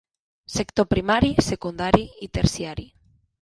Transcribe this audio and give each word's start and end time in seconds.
Sector 0.53 0.87
primari, 0.93 1.29
secundari 1.49 2.03
i 2.29 2.31
terciari. 2.39 2.89